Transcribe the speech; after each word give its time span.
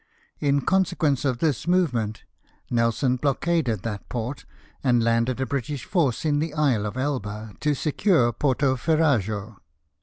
In 0.39 0.61
consequence 0.61 1.25
of 1.25 1.37
this 1.37 1.67
movement 1.67 2.23
Nelson 2.71 3.17
blockaded 3.17 3.83
that 3.83 4.09
port, 4.09 4.45
and 4.83 5.03
landed 5.03 5.39
a 5.39 5.45
British 5.45 5.85
force 5.85 6.25
in 6.25 6.39
the 6.39 6.55
isle 6.55 6.87
of 6.87 6.97
Elba 6.97 7.53
to 7.59 7.75
secure 7.75 8.33
Porto 8.33 8.75
Ferrajo. 8.75 9.57